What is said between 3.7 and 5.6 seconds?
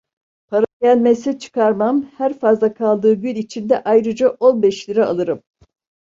ayrıca on beş lira alırım!